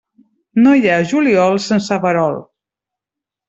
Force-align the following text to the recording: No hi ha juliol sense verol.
No 0.63 0.73
hi 0.79 0.89
ha 0.93 0.95
juliol 1.11 1.61
sense 1.67 2.01
verol. 2.09 2.41